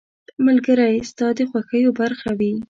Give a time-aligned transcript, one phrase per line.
[0.45, 2.53] •ملګری ستا د خوښیو برخه وي.